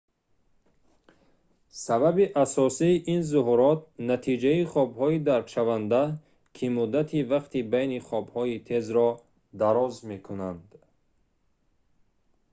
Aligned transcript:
сабаби 1.85 2.25
асосии 2.43 2.95
ин 3.13 3.21
зуҳурот 3.31 3.79
натиҷаи 4.09 4.61
хобҳои 4.73 5.17
даркшаванда 5.29 6.03
ки 6.55 6.65
муддати 6.77 7.19
вақти 7.33 7.59
байни 7.73 7.99
хобҳои 8.07 8.55
тезро 8.69 9.09
дароз 9.61 9.93
мекунанд 10.11 10.67